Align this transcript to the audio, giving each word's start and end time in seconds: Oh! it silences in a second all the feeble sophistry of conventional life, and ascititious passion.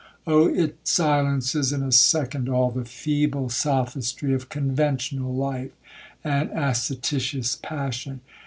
Oh! 0.25 0.47
it 0.47 0.77
silences 0.87 1.71
in 1.71 1.83
a 1.83 1.91
second 1.91 2.49
all 2.49 2.71
the 2.71 2.85
feeble 2.85 3.49
sophistry 3.49 4.33
of 4.33 4.49
conventional 4.49 5.31
life, 5.31 5.73
and 6.23 6.49
ascititious 6.49 7.55
passion. 7.61 8.21